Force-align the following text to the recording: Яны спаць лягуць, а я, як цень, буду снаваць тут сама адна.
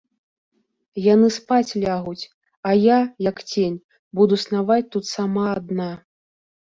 Яны 1.13 1.27
спаць 1.35 1.71
лягуць, 1.83 2.29
а 2.69 2.73
я, 2.85 2.97
як 3.29 3.37
цень, 3.51 3.77
буду 4.21 4.43
снаваць 4.45 4.83
тут 4.97 5.03
сама 5.15 5.45
адна. 5.59 5.91